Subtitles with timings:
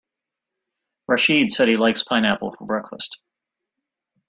[1.07, 3.21] Rachid said he likes pineapple for breakfast.